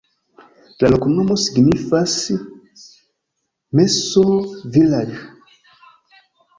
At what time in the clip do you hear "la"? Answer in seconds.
0.83-0.89